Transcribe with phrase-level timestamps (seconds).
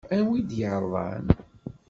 [0.13, 1.25] Anwa i d-yeṛḍen?